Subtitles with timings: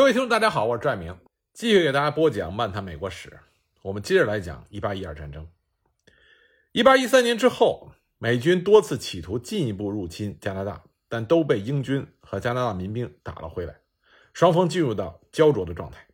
[0.00, 1.14] 各位听众，大家好，我是拽明，
[1.52, 3.28] 继续给大家播讲《漫谈美国史》。
[3.82, 5.46] 我们接着来讲一八一二战争。
[6.72, 13.76] 一八一三年之后，美军多次企图进一步入侵加拿大，但都被英军和加拿大民兵打了回来，
[14.32, 16.06] 双方进入到焦灼的状态。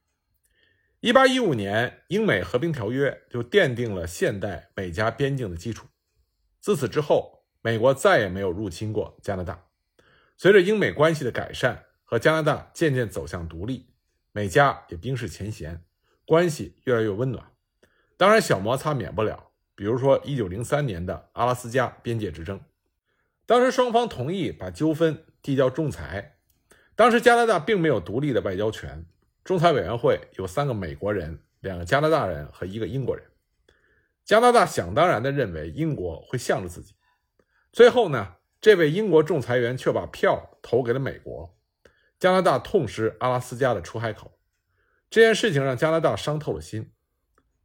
[0.99, 5.87] 一八一五年，英美和平条约就奠定了现代美加边境的基础。
[6.61, 9.67] 自此之后，美国再也没有入侵过加拿大。
[10.37, 11.85] 随着英美关系的改善。
[12.07, 13.91] 和加拿大渐渐走向独立，
[14.33, 15.85] 美加也冰释前嫌，
[16.25, 17.45] 关系越来越温暖。
[18.17, 22.61] 当然，小摩擦免不了，比如说1903年的阿拉斯加边界之争。
[23.45, 26.39] 当时双方同意把纠纷递交仲裁。
[26.95, 29.05] 当时加拿大并没有独立的外交权，
[29.45, 33.27] 仲裁委员会有三个美国人、两个加拿大人和一个英国人。
[34.25, 36.95] 加拿大想当然地认为英国会向着自己。
[37.71, 41.55] 最后呢，这位英国仲裁员却把票投给了美国。
[42.19, 44.39] 加拿大痛失阿拉斯加的出海口，
[45.11, 46.93] 这件事情让加拿大伤透了心。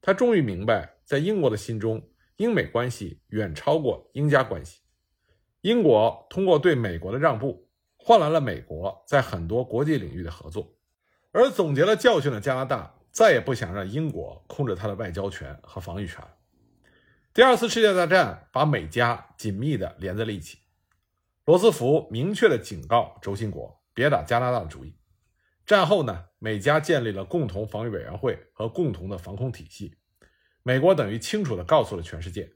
[0.01, 4.81] 他终于明白，在英国的心中，英美关系远超过英加关系。
[5.61, 10.75] 英国通过对美国的让步，换来了美国在很多国际领域的合作。
[11.31, 16.21] 而总结了教训的加拿大，再也不想让英国控制它的外交权和防御权。
[17.33, 20.57] 第二次世界大战把美加紧密地连在了一起。
[21.45, 23.80] 罗斯福明确地警告轴心国。
[23.93, 24.95] 别打加拿大的主意。
[25.65, 29.95] 战后呢，美加建立了共同防御委员会和共同的防空体系。
[30.63, 32.51] 美国等于清楚地告诉了全世界，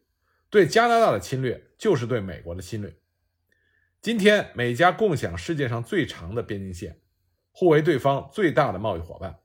[0.50, 2.95] 对加拿大的侵略就是对美国的侵略。
[4.02, 7.02] 今天，美加共享世界上最长的边境线，
[7.52, 9.39] 互为对方最大的贸易伙伴。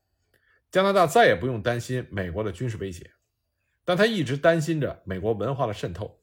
[0.70, 3.10] 加拿大再也不用担心美国的军事威胁，
[3.84, 6.22] 但他一直担心着美国文化的渗透。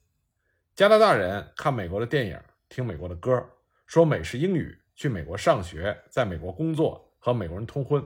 [0.76, 3.50] 加拿大人看美国的电影，听美国的歌，
[3.86, 4.80] 说美式英语。
[4.98, 8.03] 去美国上学，在美国工作，和美国人通婚，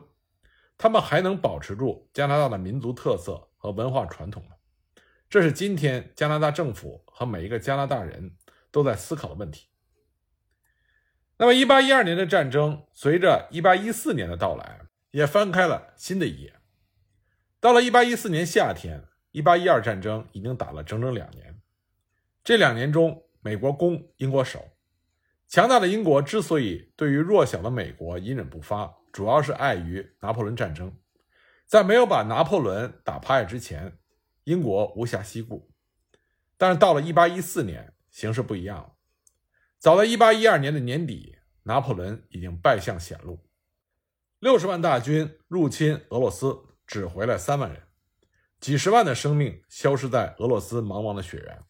[0.77, 4.49] 他们还能保持住加拿大的民族特色和文化传统吗？
[5.29, 8.35] 这是今天加拿大政府和每一个加拿大人
[8.71, 9.69] 都在思考的问题。
[11.37, 14.81] 那么，一八一二年的战争随着一八一四年的到来，
[15.11, 16.55] 也翻开了新的一页。
[17.61, 21.61] 到了一八一四年夏天，一八一二战争已经打了整整两年。
[22.43, 24.67] 这两年中，美国攻，英国守。
[25.51, 30.97] 强大的英国之所以对于弱小的美国隐忍不发，主要是碍于拿破仑战争。
[31.67, 33.97] 在没有把拿破仑打趴下之前，
[34.45, 35.69] 英国无暇西顾。
[36.57, 38.93] 但是到了1814年，形势不一样了。
[39.77, 43.43] 早在1812年的年底，拿破仑已经败相显露，
[44.39, 46.57] 六十万大军入侵俄罗斯，
[46.87, 47.81] 只回来三万人，
[48.61, 51.61] 几十万的生命消失在俄罗斯茫茫的雪原。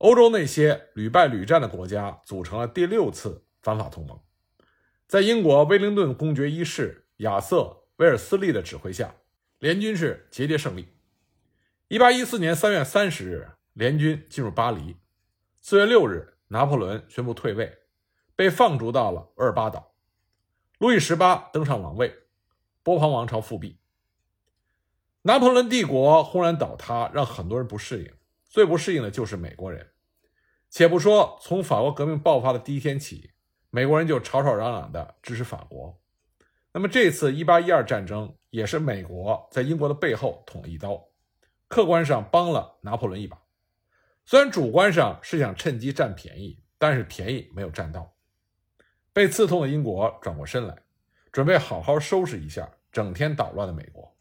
[0.00, 4.18] 欧洲那些屡败屡战的国家组成了第六次反法同盟，
[5.06, 7.56] 在英国威灵顿公爵一世亚瑟·
[7.96, 9.14] 威尔斯利的指挥下，
[9.58, 10.88] 联军是节节胜利。
[11.88, 14.96] 一八一四年三月三十日，联军进入巴黎。
[15.60, 17.80] 四月六日，拿破仑宣布退位，
[18.34, 19.92] 被放逐到了厄尔巴岛。
[20.78, 22.10] 路易十八登上王位，
[22.82, 23.78] 波旁王朝复辟。
[25.20, 28.10] 拿破仑帝国轰然倒塌，让很多人不适应。
[28.48, 29.89] 最不适应的就是美国人。
[30.70, 33.32] 且不说从法国革命爆发的第一天起，
[33.70, 36.00] 美国人就吵吵嚷嚷地支持法国。
[36.72, 41.08] 那么这次一八一二战争也是美国在英国的背后捅了一刀，
[41.66, 43.36] 客观上帮了拿破仑一把。
[44.24, 48.14] 虽然主观上是想趁机占便宜，但是便宜没有占到。
[49.12, 50.78] 被刺痛的英国转过身来，
[51.32, 54.16] 准备好好收拾一下整天捣乱的美国。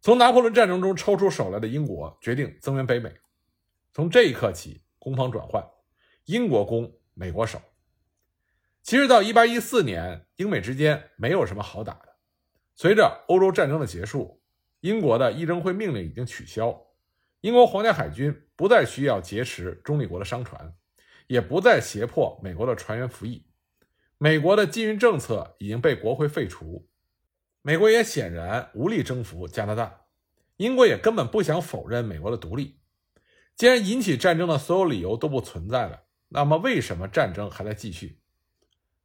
[0.00, 3.12] 从拿破仑战争中抽出手来的英国决定增援北美。
[3.92, 4.85] 从这一刻起。
[5.06, 5.64] 攻防转换，
[6.24, 7.62] 英国攻，美国守。
[8.82, 12.16] 其实到一八一四年，英美之间没有什么好打的。
[12.74, 14.42] 随着欧洲战争的结束，
[14.80, 16.76] 英国的议政会命令已经取消，
[17.40, 20.74] 英国皇家海军不再需要劫持中立国的商船，
[21.28, 23.46] 也不再胁迫美国的船员服役。
[24.18, 26.88] 美国的禁运政策已经被国会废除，
[27.62, 30.06] 美国也显然无力征服加拿大，
[30.56, 32.75] 英国也根本不想否认美国的独立。
[33.56, 38.20] 既然引起战争的所有理由都不存在了，那么为什么战争还在继续？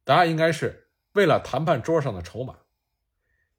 [0.04, 2.58] 答案应该是为了谈判桌上的筹码。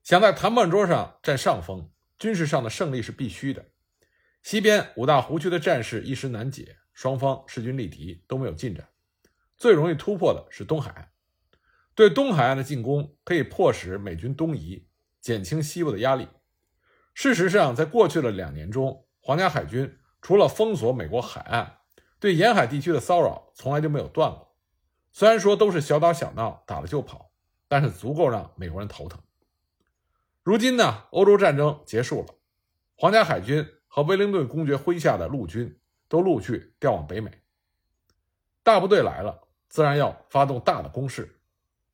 [0.04, 3.64] 想在谈判桌上占上风，军事上的胜利是必须的。
[4.42, 8.88] 西边五大湖区的战事一时难解，双方势均力敌，都没有进展。
[9.56, 11.10] 最容易突破的是东海岸，
[11.96, 14.86] 对东海岸的进攻可以迫使美军东移，
[15.20, 16.28] 减轻西部的压力。
[17.14, 19.98] 事实上，在过去的两年中，皇家海军。
[20.24, 21.80] 除了封锁美国海岸，
[22.18, 24.56] 对沿海地区的骚扰从来就没有断过。
[25.12, 27.30] 虽然说都是小打小闹，打了就跑，
[27.68, 29.20] 但是足够让美国人头疼。
[30.42, 32.34] 如今呢，欧洲战争结束了，
[32.96, 35.78] 皇家海军和威灵顿公爵麾下的陆军
[36.08, 37.30] 都陆续调往北美。
[38.62, 41.38] 大部队来了，自然要发动大的攻势，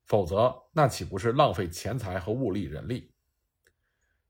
[0.05, 3.13] 否则那岂不是浪费钱财和物力人力？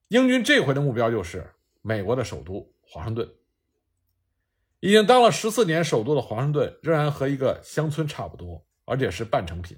[0.08, 1.54] 英军这回的目标就是
[1.84, 3.32] 美国的首都华盛顿。
[4.82, 9.78] 已经当了十四年首都的华盛顿，仍然和一个乡村差不多，而且是半成品。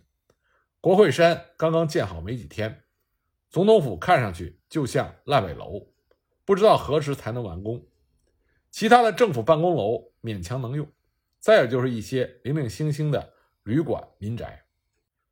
[0.80, 2.84] 国会山刚刚建好没几天，
[3.50, 5.88] 总统府看上去就像烂尾楼，
[6.46, 7.86] 不知道何时才能完工。
[8.72, 10.90] 其他的政府办公楼勉强能用，
[11.38, 13.34] 再有就是一些零零星星的
[13.64, 14.66] 旅馆、民宅。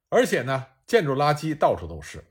[0.09, 2.21] 而且呢，建筑垃圾到处都是，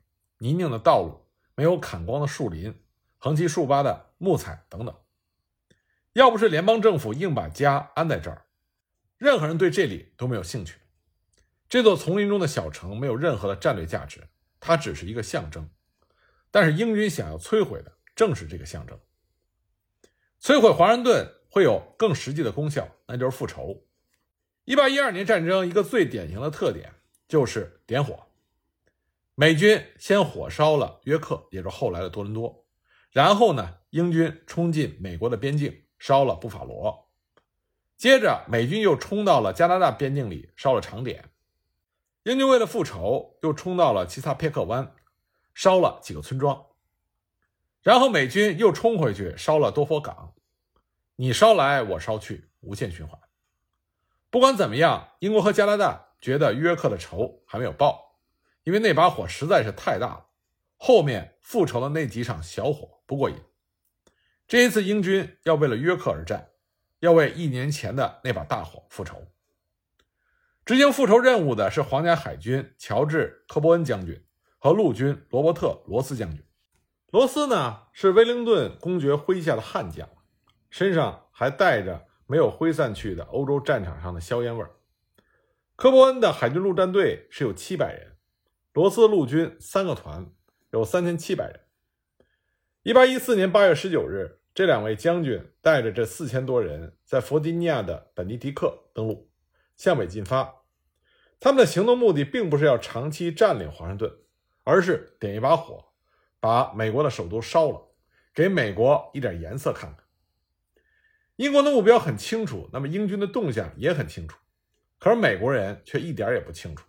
[0.41, 2.79] 泥泞的道路，没有砍光的树林，
[3.17, 4.95] 横七竖八的木材等等。
[6.21, 8.45] 要不是联邦政府硬把家安在这儿，
[9.17, 10.77] 任何人对这里都没有兴趣。
[11.67, 14.29] 这座丛林中的小城没有任何的战略价值，
[14.61, 15.67] 它只是一个象征。
[16.51, 19.01] 但是英军想要摧毁的正是这个象征。
[20.43, 23.87] 摧毁华盛顿会有更实际的功效，那就是复仇。
[24.67, 26.97] 一八一二年战争一个最典型的特点
[27.29, 28.27] 就是点火。
[29.35, 32.67] 美军先火烧了约克，也就是后来的多伦多，
[33.11, 35.85] 然后呢，英军冲进美国的边境。
[36.01, 37.11] 烧了布法罗，
[37.95, 41.31] 接着美军又冲到了加拿大边境里烧了长点，
[42.23, 44.95] 英军为了复仇又冲到了奇萨佩克湾，
[45.55, 46.65] 烧了几个村庄，
[47.83, 50.33] 然后美军又冲回去烧了多佛港，
[51.17, 53.21] 你烧来我烧去，无限循环。
[54.31, 58.17] 不管怎么样，英国和加拿大觉得约克的仇还没有报，
[58.65, 60.27] 因为那把火实在是太大了，
[60.79, 63.37] 后面复仇的那几场小火不过瘾。
[64.51, 66.51] 这一次，英军要为了约克而战，
[66.99, 69.29] 要为一年前的那把大火复仇。
[70.65, 74.21] 执行复仇任务的是皇家海军乔治·科波恩将军
[74.59, 76.45] 和陆军罗伯特·罗斯将军。
[77.13, 80.09] 罗斯呢是威灵顿公爵麾下的悍将，
[80.69, 84.73] 身上还带着没有挥散去的欧洲战场上的硝烟味儿。
[85.77, 88.17] 科波恩的海军陆战队是有七百人，
[88.73, 90.33] 罗斯陆军三个团
[90.73, 91.61] 有三千七百人。
[92.83, 94.39] 一八一四年八月十九日。
[94.61, 99.31] 这两位将军带着这四千多人，在弗吉尼亚的本尼迪克登陆，
[99.75, 100.55] 向北进发。
[101.41, 104.13] 他们的行动目的并不是要长期占领华盛顿，
[104.63, 105.83] 而是点一把火，
[106.41, 107.89] 把美国的首都烧了，
[108.35, 110.05] 给美国一点颜色看看。
[111.37, 114.37] 英国的目标很清楚，那么英军的动向也很清楚，
[114.99, 116.85] 可是美国人却一点也不清楚。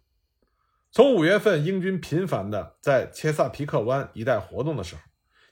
[0.92, 5.02] 从五月份英军频繁的在切萨皮克湾一带活动的时候。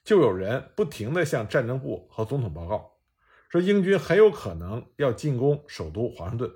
[0.04, 2.94] 就有人不停地向战争部和总统报告，
[3.50, 6.52] 说英军很有可能要进攻首都华盛顿。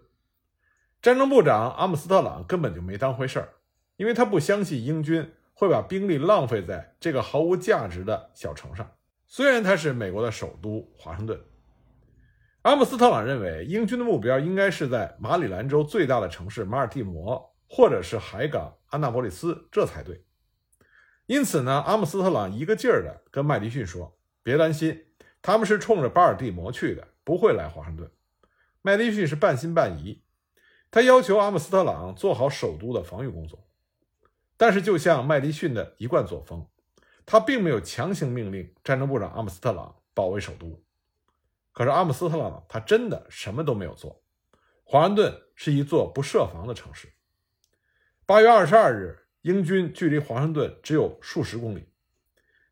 [1.01, 3.49] 战争部长阿姆斯特朗根本就没当回事儿，
[3.97, 8.89] 因为他不相信英军会把兵力浪费在这个毫无价值的小城上。
[9.27, 11.39] 虽然它是美国的首都华盛顿，
[12.61, 20.23] 阿姆斯特朗认为英军的目标应该是在马里兰州最大的城市马尔蒂摩，或者是海港安纳波利斯，这才对。
[21.25, 25.05] 因此呢，阿姆斯特朗一个劲儿的跟麦迪逊说：“别担心，
[25.41, 28.11] 他们是冲着巴尔的摩去的，不会来华盛顿。”
[28.83, 30.21] 麦迪逊是半信半疑，
[30.91, 33.65] 他要求阿姆斯特朗做好首都的防御工作。
[34.57, 36.67] 但是，就像麦迪逊的一贯作风，
[37.25, 40.83] 他并没有强行命令战争部长阿姆斯特朗保卫首都。
[41.71, 44.21] 可是，阿姆斯特朗他真的什么都没有做。
[44.83, 47.13] 华盛顿是一座不设防的城市。
[48.25, 49.22] 八月二十二日。
[49.43, 51.89] 英军距离华盛顿只有数十公里，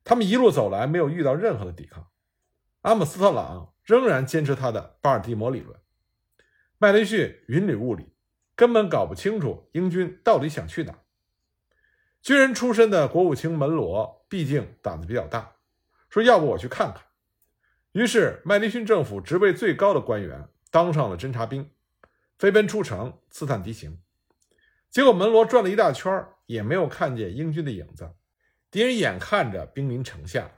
[0.03, 2.07] 他们一路走来没有遇到任何的抵抗。
[2.81, 5.77] 阿姆斯特朗仍然坚持他的巴尔的摩理论。
[6.77, 8.13] 麦迪逊云里雾里，
[8.55, 10.97] 根本搞不清楚英军到底想去哪。
[12.21, 15.57] 军人出身的国务卿门罗毕竟胆子比较大，
[16.09, 17.03] 说：“要不我去看看。”
[17.91, 21.69] 于是麦迪逊政府职位最高的官员当上了侦察兵，
[22.39, 23.99] 飞奔出城刺探敌情。
[24.91, 28.11] 结果门罗转了一大圈也没有看见英军的影子，
[28.69, 30.51] 敌人眼看着兵临城下，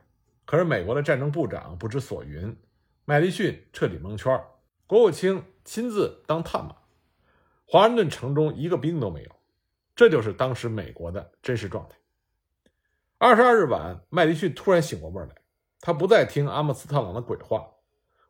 [0.44, 2.58] 可是美国的战争部长不知所云，
[3.06, 4.44] 麦迪逊彻底蒙圈，
[4.88, 6.76] 国务卿亲自当探马，
[7.68, 9.32] 华盛顿城中一个兵都没有，
[9.96, 11.96] 这就是当时美国的真实状态。
[13.20, 15.36] 二十二日晚，麦迪逊突然醒过味来，
[15.80, 17.68] 他不再听阿姆斯特朗的鬼话，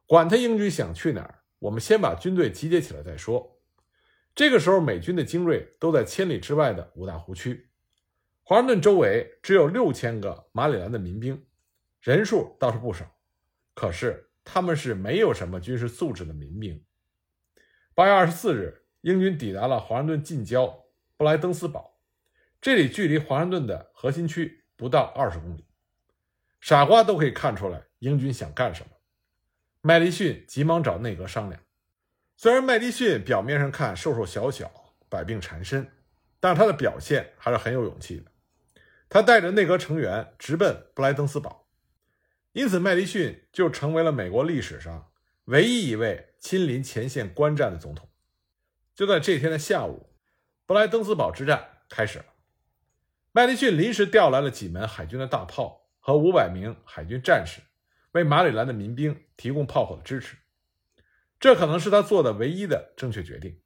[0.06, 3.53] 管他英军想去哪儿，我们先把军队集结起来再说。
[4.36, 7.70] 这个时候，美军的精锐都在千里之外的五大湖区，
[8.42, 11.46] 华盛顿周围只有六千个马里兰的民兵，
[12.02, 13.06] 人数倒是不少，
[13.76, 16.84] 可是他们是没有什么军事素质的民兵。
[17.94, 20.86] 八月二十四日，英军抵达了华盛顿近郊
[21.16, 22.00] 布莱登斯堡，
[22.60, 25.68] 这里距离华盛顿的核心区不到二十公里，
[26.60, 28.90] 傻瓜都可以看出来英军想干什么。
[29.82, 31.63] 麦迪逊急忙找内阁商量。
[32.44, 34.70] 虽然麦迪逊表面上看瘦瘦小小、
[35.08, 35.90] 百病缠身，
[36.42, 38.30] 但是他的表现还是很有勇气的。
[39.08, 41.70] 他带着内阁成员直奔布莱登斯堡，
[42.52, 45.10] 因此麦迪逊就成为了美国历史上
[45.46, 48.10] 唯一一位亲临前线观战的总统。
[48.94, 50.10] 就在这天的下午，
[50.66, 52.26] 布莱登斯堡之战开始了。
[53.32, 57.62] 麦迪逊临时调来了几门海军的大炮和五百名海军战士，
[58.12, 60.36] 为马里兰的民兵提供炮火的支持。
[61.44, 63.60] 这可能是他做的唯一的正确决定。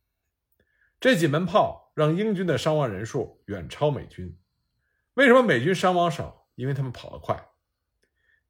[1.00, 4.36] 这几门炮让英军的伤亡人数远超美军。
[5.13, 6.48] 为什么美军伤亡少？
[6.55, 7.50] 因为他们跑得快。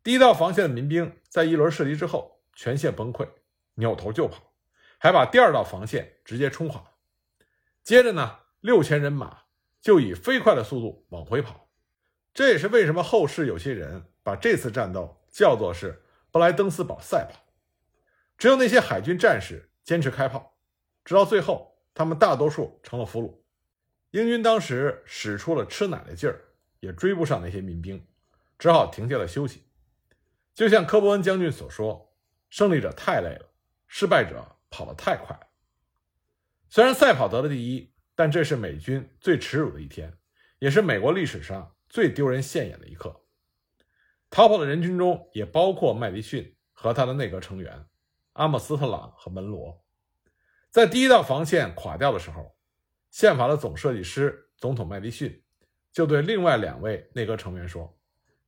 [0.02, 3.28] 第一道防线的民兵在一轮射击之后全线崩溃，
[3.74, 4.54] 扭头就跑，
[4.98, 6.82] 还把第二道防线直接冲垮。
[7.84, 9.40] 接着呢，六千人马
[9.82, 11.68] 就以飞快的速度往回跑。
[12.34, 17.44] 这也是为什么后世有些人把这次战斗叫做是布莱登斯堡赛跑。
[18.38, 20.58] 只有那些海军战士坚持开炮，
[21.04, 23.42] 直到最后，他们大多数成了俘虏。
[24.12, 26.44] 英军当时使出了吃奶的劲儿。
[26.80, 28.08] 也追不上那些民兵，
[28.60, 29.64] 只好停下来休息。
[30.54, 32.16] 就像科伯恩将军所说
[32.52, 33.50] ：“胜利者太累了，
[33.88, 35.36] 失败者跑得太快。”
[36.70, 40.16] 虽然赛跑得了第一，但这是美军最耻辱的一天，
[40.60, 43.24] 也是美国历史上最丢人现眼的一刻。
[44.30, 47.88] 逃跑的人群中也包括麦迪逊和他的内阁成员
[48.38, 49.84] 阿姆斯特朗和门罗。
[50.70, 52.56] 在第一道防线垮掉的时候，
[53.10, 55.44] 宪法的总设计师总统麦迪逊。
[55.92, 57.98] 就对另外两位内阁成员说：“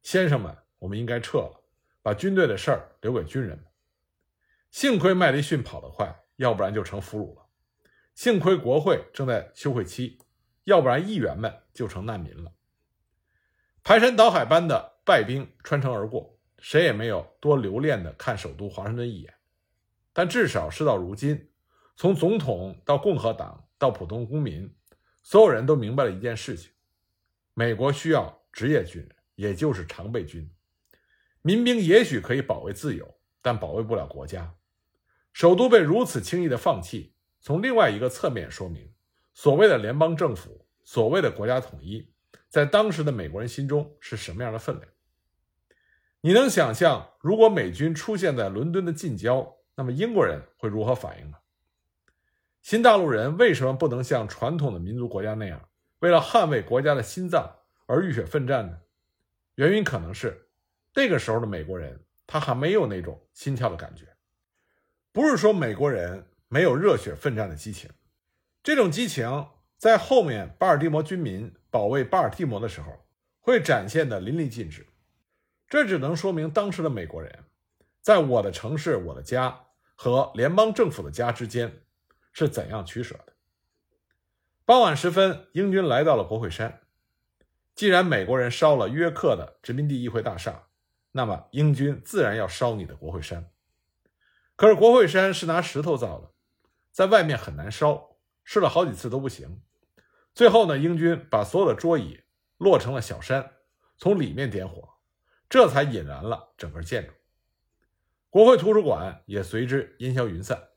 [0.03, 1.63] 先生们，我们应该撤了，
[2.03, 3.65] 把军队的事儿留给军人们。
[4.69, 7.47] 幸亏麦迪逊跑得快，要不然就成俘虏了；
[8.13, 10.19] 幸亏国会正在休会期，
[10.65, 12.51] 要不然议员们就成难民了。
[13.81, 19.33] 排山倒海般的败兵穿城而过，谁也没有多留恋的看首都华盛顿一眼。
[20.19, 21.47] 但至少事到如今，
[21.95, 24.69] 从总统到共和党到普通公民，
[25.23, 26.73] 所有人都明白了一件事情。”
[27.55, 30.51] 美国需要职业军人，也就是常备军。
[31.41, 34.53] 民兵也许可以保卫自由，但保卫不了国家。
[35.31, 38.91] 首都被如此轻易的放弃，从另外一个侧面说明，
[39.33, 42.11] 所谓的联邦政府，所谓的国家统一，
[42.49, 44.91] 在当时的美国人心中是什么样的分量？
[46.19, 51.37] 你能想象，如果美军出现在伦敦的近郊，那么英国人会如何反应呢？
[52.61, 55.69] 新大陆人为什么不能像传统的民族国家那样？
[55.99, 57.49] 为了捍卫国家的心脏
[57.85, 58.77] 而浴血奋战呢？
[59.55, 60.49] 原因可能是
[60.93, 64.05] 那个时候的美国人他还没有那种心跳的感觉。
[65.13, 67.89] 不是说美国人没有热血奋战的激情，
[68.61, 73.05] 这种激情在后面巴尔的摩军民保卫巴尔的摩的时候
[73.39, 74.85] 会展现的淋漓尽致。
[75.69, 77.45] 这只能说明当时的美国人
[78.01, 79.67] 在我的城市、我的家
[80.01, 81.81] 和联邦政府的家之间
[82.31, 83.33] 是怎样取舍的。
[84.63, 86.83] 傍晚时分，英军来到了国会山。
[87.75, 90.69] 既然美国人烧了约克的殖民地议会大厦，
[91.11, 93.51] 那么英军自然要烧你的国会山。
[94.55, 96.31] 可是国会山是拿石头造的，
[96.93, 98.15] 在外面很难烧，
[98.45, 99.61] 试了好几次都不行。
[100.33, 102.21] 最后呢，英军把所有的桌椅
[102.57, 103.51] 摞成了小山，
[103.97, 104.91] 从里面点火，
[105.49, 107.11] 这才引燃了整个建筑。
[108.29, 110.69] 国会图书馆也随之烟消云散。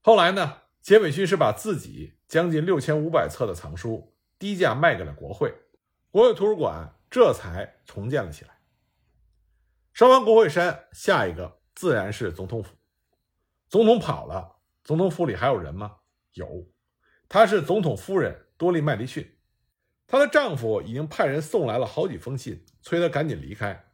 [0.00, 0.56] 后来呢？
[0.80, 5.54] 杰斐逊是把自己将近六千五百册的藏书低价卖给了国会，
[6.10, 8.62] 国会图书馆这才重建了起来。
[9.92, 12.74] 烧完国会山，下一个自然是总统府。
[13.68, 15.96] 总统跑了，总统府里还有人吗？
[16.32, 16.66] 有，
[17.28, 19.36] 她是总统夫人多莉·麦迪逊，
[20.06, 23.89] 她的丈夫已经派人送来了好几封信，催她赶紧离开。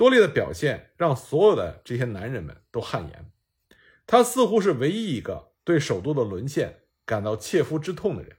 [0.00, 3.30] 多莉的表现让所有的这些男人们都汗颜，
[4.06, 5.52] 她似乎是唯一一个。
[5.62, 8.38] 对首都的沦陷感到切肤之痛的人，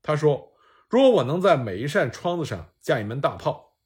[0.00, 0.52] 他说
[0.88, 3.76] ：“如果我能在每一扇窗子上架一门大炮，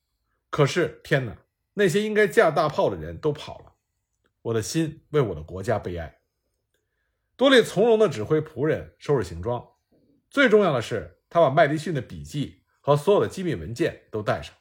[0.50, 1.38] 可是天哪，
[1.72, 3.72] 那些应该架大炮的人都跑了，
[4.42, 6.18] 我的心为我的国家悲哀。”
[7.34, 9.66] 多利从容地指挥仆人收拾行装，
[10.28, 14.54] 最重要的是，他把麦迪逊的笔记和所有的机密文件都带上，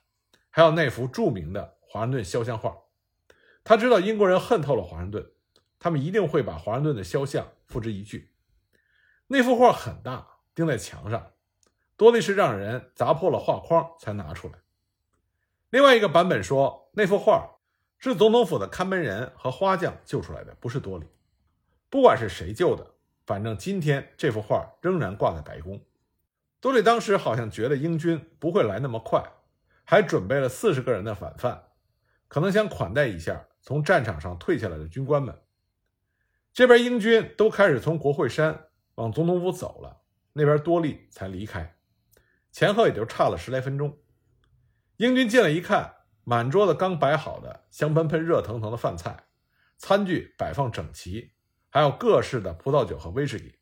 [0.50, 2.75] 还有那幅著名的华盛顿肖像画。
[3.63, 5.31] 他知道英国人恨透了华盛顿。
[5.79, 8.27] 他们一定会把华盛顿的肖像付之一炬。
[9.27, 11.31] 那幅画很大，钉在墙上。
[11.95, 14.55] 多利是让人砸破了画框才拿出来。
[15.69, 17.59] 另外一个版本说，那幅画
[17.97, 21.05] 是总统府的看门人和花匠救出来的，不是多利。
[21.89, 25.79] 不管是谁救的，反正今天这幅画仍然挂在白宫。
[26.59, 29.23] 多利当时好像觉得英军不会来那么快，
[29.85, 31.64] 还准备了四十个人的晚饭，
[32.35, 35.39] 可能想款待一下从战场上退下来的军官们。
[36.51, 38.65] 这边英军都开始从国会山
[38.95, 40.01] 往总统府走了，
[40.33, 41.77] 那边多利才离开，
[42.51, 43.97] 前后也就差了十来分钟。
[44.97, 45.93] 英军进来一看，
[46.25, 49.27] 满桌子刚摆好的香喷喷、热腾腾的饭菜，
[49.77, 51.31] 餐具摆放整齐，
[51.69, 53.55] 还有各式的葡萄酒和威士忌，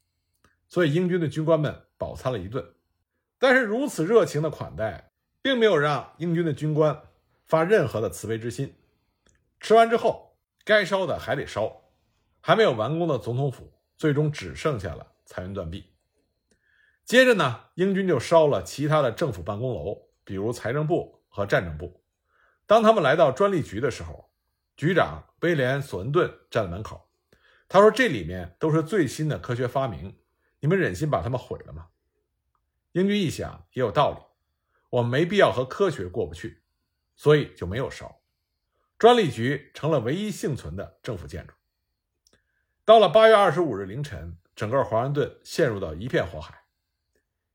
[0.67, 2.73] 所以英军的军官们饱餐了一顿。
[3.37, 5.11] 但是如此热情的款待，
[5.43, 6.99] 并没有让英军的军官
[7.53, 8.73] 发任何的慈悲之心。
[9.59, 11.83] 吃完之后，该烧的还得烧。
[12.41, 15.93] 还没有完工的总统府，最终只剩下了残垣断壁。
[17.05, 22.01] 接着呢，英军就烧了其他的政府办公楼，比如财政部和战争部。
[22.65, 24.31] 当他们来到专利局的时候，
[24.75, 27.07] 局长威廉·索恩顿站在门口，
[27.69, 30.17] 他说：“这里面都是最新的科学发明，
[30.59, 31.89] 你们忍心把它们毁了吗？”
[32.93, 34.17] 英军一想也有道理，
[34.89, 36.62] 我们没必要和科学过不去，
[37.15, 38.19] 所以就没有烧。
[38.97, 41.53] 专利局成了唯一幸存的政府建筑。
[42.85, 46.63] 到了八月二十五日凌晨，整个华盛顿陷入到一片火海。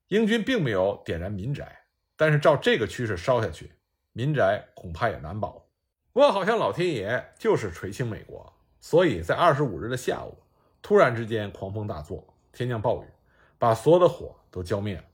[0.09, 1.85] 英军并没有点燃民宅，
[2.17, 3.73] 但是照这个趋势烧下去，
[4.13, 5.69] 民宅恐怕也难保。
[6.13, 10.37] 不过，好像老天爷就是垂青美国，所以在二十五日的下午，
[10.83, 13.07] 突然之间狂风大作，天降暴雨，
[13.59, 15.05] 把所有的火都浇灭了。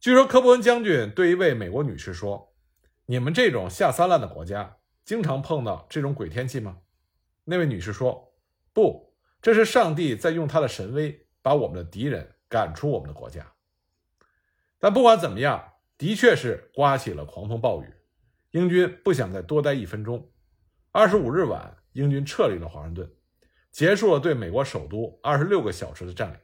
[0.00, 2.51] 据说科伯恩将军对一位美国女士说
[3.06, 6.78] ：“你们这种下三滥的国家，经常碰到这种鬼天气吗？”
[7.44, 8.30] 那位女士说。
[8.74, 13.52] 不，这是上帝在用他的神威把我们的敌人赶出我们的国家。
[14.78, 17.94] 但不管怎么样，的确是刮起了狂风暴雨。
[18.52, 20.32] 英军不想再多待一分钟。
[20.90, 23.14] 二十五日晚，英军撤离了华盛顿，
[23.70, 26.38] 结束了对美国首都二十六个小时的占领。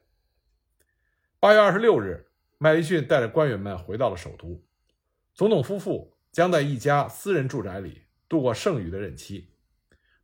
[1.41, 4.63] 八月二十六日，麦迪逊带着官员们回到了首都。
[5.33, 9.49] 总统夫妇将在一家私人住宅里度过剩余的任期。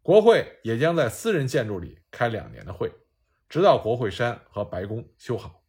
[0.00, 2.92] 国会也将在私人建筑里开两年的会，
[3.48, 5.64] 直到国会山和白宫修好。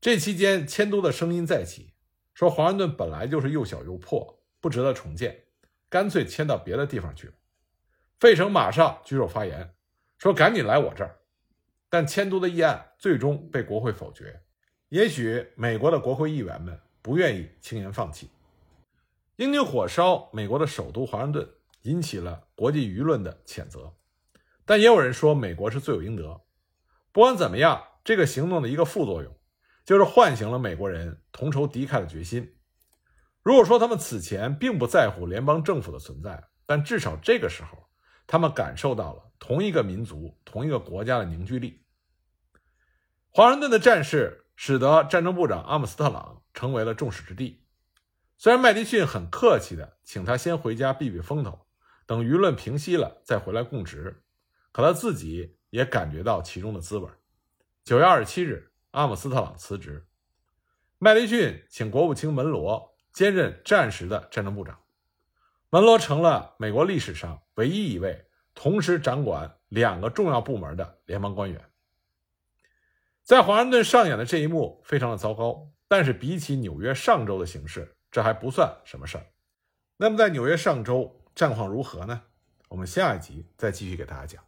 [0.00, 1.92] 这期间，迁都的声音再起，
[2.32, 5.44] 说华盛顿本来就是又小又破，不值得重建，
[5.90, 7.30] 干脆迁到别的地方去。
[8.18, 9.74] 费城马上举手发言，
[10.16, 11.20] 说赶紧来我这儿。
[11.90, 14.40] 但迁都的议案最终被国会否决。
[14.88, 18.30] 也许美国的国会议员们不愿意轻言放弃。
[19.36, 21.48] 英军火烧美国的首都华盛顿。
[21.84, 23.94] 引起了国际舆论的谴责，
[24.64, 26.40] 但也有人说美国是罪有应得。
[27.12, 29.38] 不管怎么样，这个行动的一个副作用，
[29.84, 32.56] 就是唤醒了美国人同仇敌忾的决心。
[33.42, 37.86] 如果说他们此前并不在乎联邦政府的存在，但至少这个时候，
[38.26, 41.84] 他们感受到了同一个民族、同一个国家的凝聚力。
[43.28, 47.63] 华盛顿的战事使得战争部长阿姆斯特朗成为了众矢之的。
[48.36, 51.66] 虽然麦迪逊很客气的请他先回家避避风头。
[52.06, 54.22] 等舆论平息了，再回来供职，
[54.72, 57.08] 可他自己也感觉到其中的滋味。
[57.82, 60.06] 九月二十七日，阿姆斯特朗辞职，
[60.98, 64.78] 麦迪逊请国务卿门罗兼任战时的战争部长。
[65.70, 71.70] 门罗成了美国历史上唯一一位同时掌管两个重要部门的联邦官员。
[73.22, 79.26] 在华盛顿上演的这一幕非常的糟糕，但是比起纽约上周的形势，这还不算什么事儿。
[79.96, 81.20] 那么在纽约上周。
[81.34, 82.22] 战况如何呢？
[82.68, 84.44] 我们下一集再继续给大家讲。